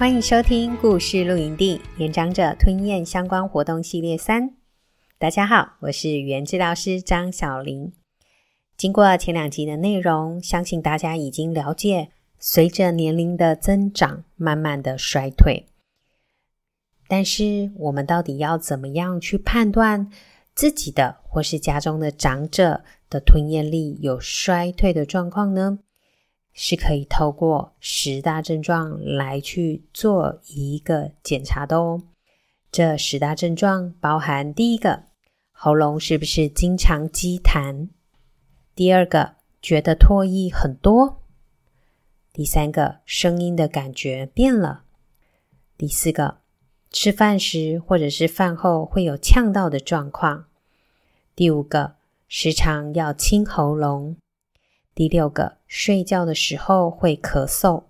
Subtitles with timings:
[0.00, 4.56] 欢迎收听故事露营地年长者吞咽相关活动系列三。
[5.18, 7.92] 大家好，我是语言治疗师张小玲。
[8.78, 15.66] 经过前两集的内容，相信大家已经了解，随着年龄的增长，慢慢的衰退。
[17.06, 20.10] 但是，我们到底要怎么样去判断
[20.54, 25.80] 自己的或是家中的长者的吞咽力有衰退的状况呢？
[26.52, 32.02] 是可以透过十大症状来去做一个检查的哦。
[32.72, 35.04] 这十大症状包含：第一个，
[35.52, 37.88] 喉咙是不是经常积痰；
[38.74, 41.16] 第二个，觉得唾液很多；
[42.32, 44.84] 第三个，声音的感觉变了；
[45.76, 46.38] 第四个，
[46.90, 50.44] 吃饭时或者是饭后会有呛到的状况；
[51.34, 51.96] 第五个，
[52.28, 54.16] 时常要清喉咙。
[55.00, 57.84] 第六个，睡觉的时候会咳嗽；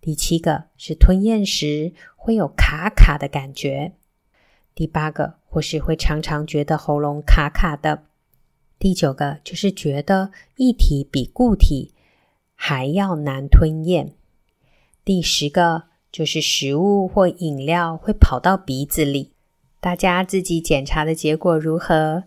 [0.00, 3.94] 第七个是吞咽时会有卡卡的感觉；
[4.72, 8.02] 第八个，或是会常常觉得喉咙卡卡的；
[8.78, 11.92] 第九个，就是觉得液体比固体
[12.54, 14.12] 还要难吞咽；
[15.04, 19.32] 第十个，就是食物或饮料会跑到鼻子里。
[19.80, 22.22] 大家自己检查的结果如何？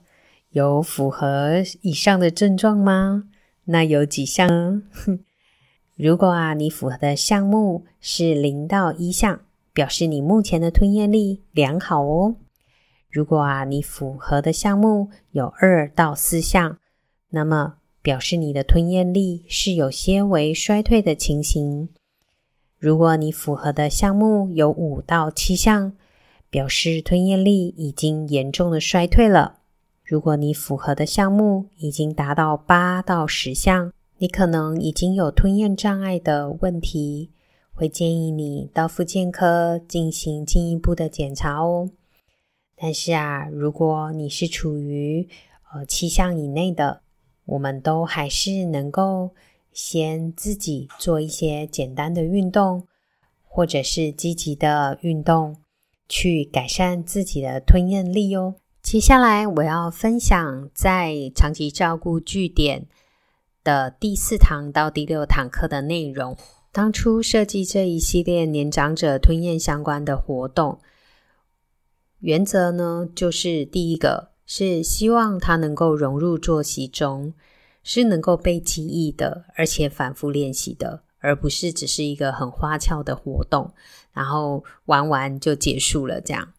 [0.49, 3.29] 有符合以上的症状吗？
[3.71, 4.83] 那有几项呢？
[5.95, 9.41] 如果啊，你符合的项目是零到一项，
[9.73, 12.35] 表示你目前的吞咽力良好哦。
[13.11, 16.79] 如果啊，你符合的项目有二到四项，
[17.29, 21.89] 那么表示你的吞咽力是有些为衰退的情形。
[22.79, 25.93] 如果你符合的项目有五到七项，
[26.49, 29.58] 表示吞咽力已经严重的衰退了。
[30.09, 37.29] 如果你符合的项目已经达到八到十项，你可能已经有吞咽障碍的问题，
[37.75, 41.91] 会建议你到复健科进行进一步的检查哦。
[42.75, 45.29] 但是啊，如果你是处于
[45.71, 47.03] 呃七项以内的，
[47.45, 49.35] 我们都还是能够
[49.71, 52.87] 先自己做一些简单的运动，
[53.43, 55.57] 或者是积极的运动，
[56.07, 58.55] 去改善自己的吞咽力哦。
[58.81, 62.87] 接下来我要分享在长期照顾据点
[63.63, 66.37] 的第四堂到第六堂课的内容。
[66.71, 70.79] 当初设计这一系列年长者吞咽相关的活动，
[72.19, 77.33] 原则呢，就是第一个是希望它能够融入作息中，
[77.83, 83.73] 是能够被记忆的，而且反复练习的，而不是只是一个很花俏的活动，
[84.13, 86.53] 然后玩完就结束了这样。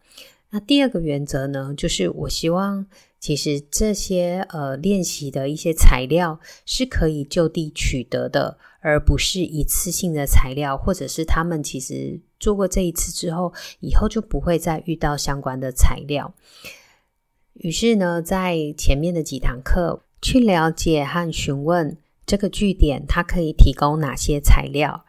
[0.53, 2.85] 那第二个原则呢，就是我希望
[3.21, 16.33] 其实这些呃练习的一些材料是可以就地取得的，而不是一次性的材料，或者是他们其实做过这一次之后，以后就不会再遇到相关的材料。
[17.53, 25.05] 于是呢，在前面的几堂课去了解和询问这个据点，它可以提供哪些材料，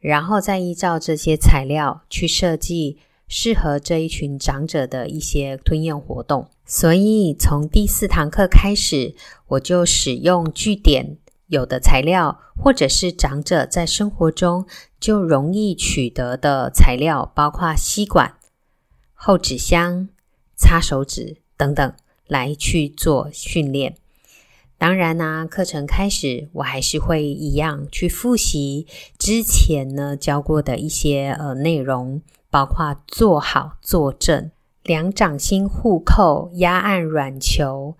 [0.00, 2.98] 然后再依照这些材料去设计。
[3.34, 9.14] 适合这一群长者的一些吞咽活动，所以从第四堂课开始，
[9.48, 11.16] 我就使用据点
[11.46, 14.66] 有的材料，或者是长者在生活中
[15.00, 18.34] 就容易取得的材料，包括吸管、
[19.14, 20.10] 厚纸箱、
[20.54, 21.90] 擦手纸等等，
[22.26, 23.96] 来去做训练。
[24.76, 28.86] 当然呢，课程开始，我还是会一样去复习
[29.18, 32.20] 之前呢教过的一些呃内容。
[32.52, 34.50] 包括坐好、坐正，
[34.82, 37.96] 两掌心互扣，压按软球，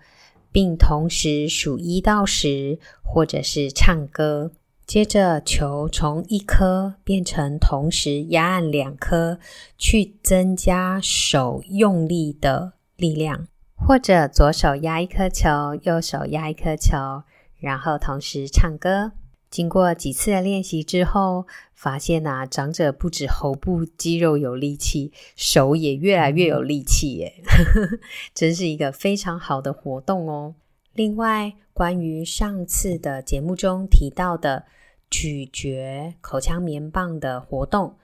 [0.51, 4.51] 并同时数一到十，或者是唱歌。
[4.85, 9.39] 接着，球从一颗变成同时压按两颗，
[9.75, 15.49] 去增加手用力的力量，或者左手压一颗球，
[15.81, 17.23] 右手压一颗球，
[17.57, 19.13] 然后同时唱歌。
[19.53, 21.45] 经过几次的练习之后，
[21.75, 27.35] 发现啊，长者不止喉部肌肉有力气，手也越来越有力气耶，
[28.33, 30.55] 真是一个非常好的活动哦。
[30.93, 34.65] 另外，关于上次的节目中提到的
[35.11, 37.97] 咀嚼口腔棉棒的活动，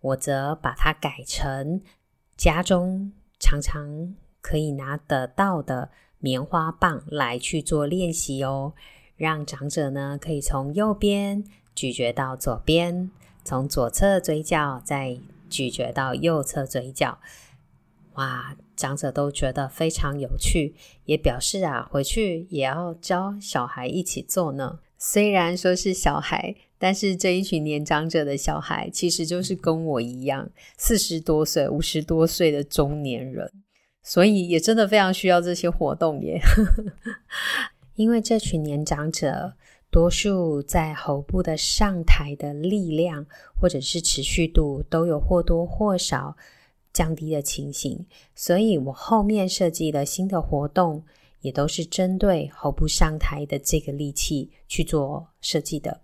[0.00, 1.80] 我则把它改成
[2.36, 8.74] 家中常常可以拿得到的棉花棒来去做练习哦。
[9.16, 11.42] 让长者呢可以从右边
[11.74, 13.10] 咀嚼到左边，
[13.44, 15.18] 从左侧嘴角再
[15.48, 17.18] 咀嚼到右侧嘴角。
[18.14, 20.74] 哇，长者都觉得非常有趣，
[21.04, 24.78] 也表示啊，回去也要教小孩一起做呢。
[24.98, 30.48] 虽然说是小孩，但是这一群年长者的小孩，其实就是跟我一样，
[30.78, 33.52] 四十多岁、五十多岁的中年人，
[34.02, 36.40] 所以也真的非常需要这些活动耶。
[37.96, 39.54] 因为这群年长者，
[39.90, 43.26] 多数在喉部的上抬的力量，
[43.60, 46.36] 或者是持续度，都有或多或少
[46.92, 51.02] 降低的情形，所以我后面设计的新的活动，
[51.40, 56.00] 也都是针对喉部上抬的这个力气去做设计的。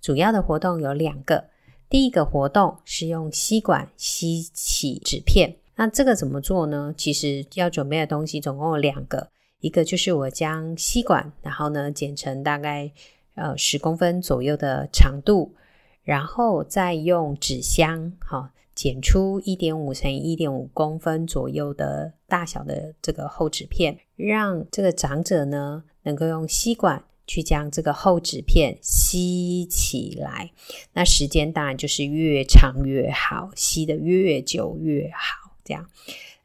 [0.00, 1.44] 主要的活动有两个，
[1.88, 6.94] 第一个活动是用吸管吸起纸片，那这个怎么做呢？
[6.96, 9.28] 其实要准备的东西总共有两个，
[9.60, 12.90] 一个就是我将吸管，然后呢剪成大概
[13.34, 15.54] 呃十公分左右的长度，
[16.02, 18.50] 然后再用纸箱，好。
[18.76, 30.50] 剪出一点五乘以一点五公分左右的大小的这个厚纸片，让这个长者呢能够用吸管去将这个厚纸片吸起来。
[30.92, 35.56] 那时间当然就是越长越好，吸得越久越好。
[35.64, 35.88] 这样，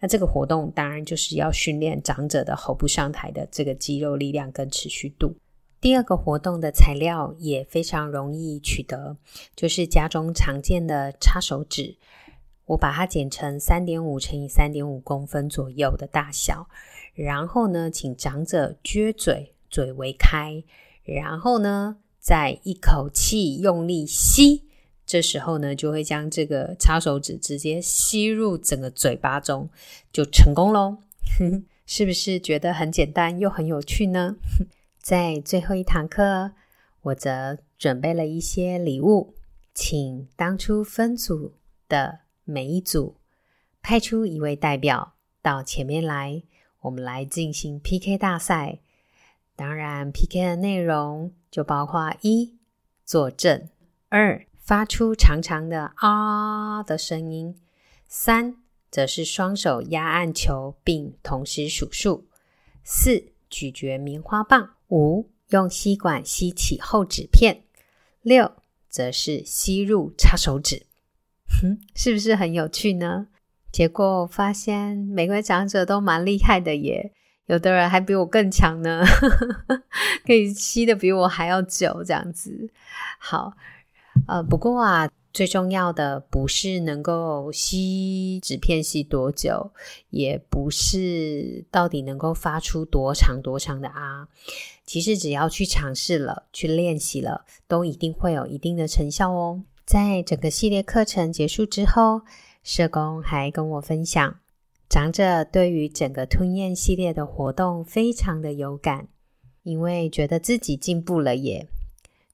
[0.01, 5.33] 那这个活动当然就是要训练长者的喉部上抬的这个肌肉力量跟持续度。
[5.79, 9.15] 第二个活动的材料也非常容易取得，
[9.55, 11.95] 就是家中常见的擦手纸。
[12.65, 16.67] 我把它剪成三点五乘以三点五公分左右的大小，
[17.13, 20.63] 然后呢，请长者撅嘴，嘴微开，
[21.03, 24.63] 然后呢，再一口气用力吸，
[25.11, 29.69] 这时候呢，就会将这个擦手纸直接吸入整个嘴巴中，
[30.13, 30.99] 就成功喽。
[31.85, 34.37] 是不是觉得很简单又很有趣呢？
[35.03, 36.53] 在最后一堂课，
[37.01, 39.33] 我则准备了一些礼物，
[39.73, 41.55] 请当初分组
[41.89, 42.19] 的。
[42.45, 43.17] 每一组
[43.81, 46.41] 派出一位代表到前面来，
[46.83, 48.79] 我们来进行 PK 大赛。
[49.57, 52.55] 当然，PK 的内容就包括一
[53.03, 53.67] 坐正，
[54.07, 57.59] 二发出长长的啊的声音，
[58.07, 58.55] 三
[58.89, 62.25] 则是双手压按球并同时数数，
[62.83, 67.63] 四咀嚼棉花棒，五用吸管吸起厚纸片，
[68.21, 68.53] 六
[68.87, 70.85] 则是吸入擦手指。
[71.61, 73.27] 哼，是不是很有趣呢？
[73.71, 77.11] 结果发现每位长者都蛮厉害的耶，
[77.47, 79.03] 有的人还比我更强呢，
[80.25, 82.69] 可以吸得比我还要久，这样子。
[83.17, 83.53] 好，
[84.27, 89.71] 呃，不过啊，最重要的不是能够吸纸片吸多久，
[90.09, 94.27] 也不是到底能够发出多长多长的啊。
[94.85, 99.63] 其实只要去尝试了，去练习了，都一定会有一定的成效哦。
[99.85, 102.21] 在整个系列课程结束之后，
[102.63, 104.39] 社工还跟我分享，
[104.89, 109.07] 长者对于整个吞咽系列的活动非常的有感，
[109.63, 111.67] 因为觉得自己进步了耶。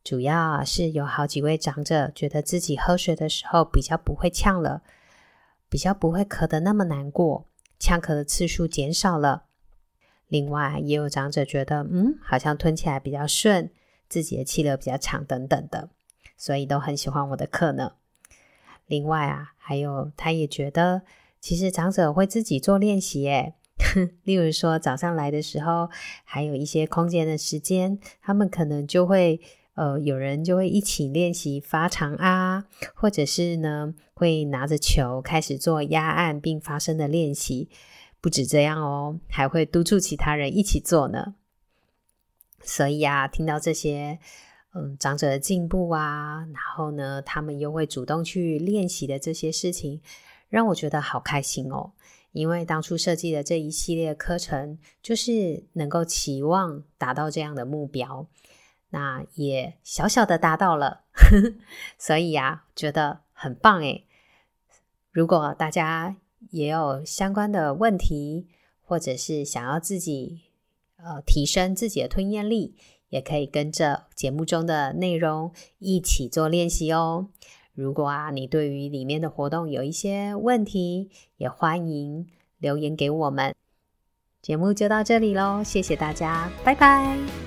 [0.08, 4.82] 主要是有好几位长者觉得自己喝水的时候比较不会呛了，
[5.68, 7.46] 比较不会咳得那么难过，
[7.78, 9.48] 呛咳的次数减少了。
[10.30, 13.70] 另外，也有长者觉得，嗯，好像吞起来比较顺，
[14.08, 15.90] 自己的气流比较长等等的。
[16.38, 17.96] 所以都很喜欢我的课呢。
[18.86, 21.02] 另外啊，还有他也觉得，
[21.42, 23.56] 其实长者会自己做练习耶。
[24.24, 25.90] 例如说早上来的时候，
[26.24, 29.42] 还有一些空间的时间，他们可能就会
[29.78, 32.66] 呃，有人就会一起练习发长啊，
[32.96, 37.70] 或者是呢，会拿着球开始做压按并发声的练习。
[38.20, 41.36] 不止这样哦，还会督促其他人一起做呢。
[42.62, 44.20] 所以啊，听到这些。
[44.74, 50.02] 嗯，长者的进步啊，然后呢，他们又会主动去练习的这些事情，
[50.50, 51.94] 让我觉得好开心哦。
[52.32, 58.28] 因为当初设计的这一系列课程，就是能够期望达到这样的目标，
[58.90, 61.02] 那也小小的达到了，
[61.98, 64.06] 所以呀，觉得很棒诶。
[65.12, 66.16] 如果大家
[66.52, 68.48] 也有相关的问题，
[68.82, 70.42] 或者是想要自己
[70.98, 72.76] 呃提升自己的吞咽力，
[73.10, 77.30] 也可以跟着节目中的内容一起做练习哦。
[77.74, 82.28] 如果啊，你对于里面的活动有一些问题，也欢迎
[82.58, 83.54] 留言给我们。
[84.42, 87.47] 节目就到这里喽，谢谢大家，拜拜。